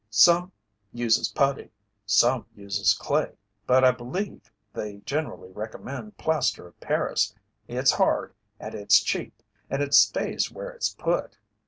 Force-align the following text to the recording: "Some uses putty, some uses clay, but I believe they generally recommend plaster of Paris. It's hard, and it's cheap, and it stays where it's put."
"Some 0.09 0.51
uses 0.91 1.29
putty, 1.29 1.69
some 2.07 2.47
uses 2.55 2.91
clay, 2.93 3.37
but 3.67 3.83
I 3.83 3.91
believe 3.91 4.51
they 4.73 4.97
generally 5.05 5.51
recommend 5.51 6.17
plaster 6.17 6.65
of 6.65 6.79
Paris. 6.79 7.35
It's 7.67 7.91
hard, 7.91 8.33
and 8.59 8.73
it's 8.73 8.99
cheap, 9.01 9.43
and 9.69 9.79
it 9.83 9.93
stays 9.93 10.51
where 10.51 10.71
it's 10.71 10.89
put." 10.89 11.37